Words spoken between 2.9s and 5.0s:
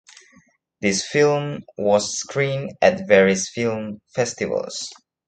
various film festivals.